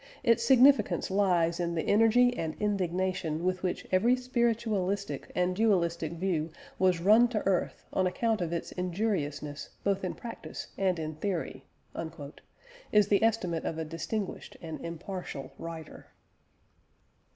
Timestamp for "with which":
3.43-3.85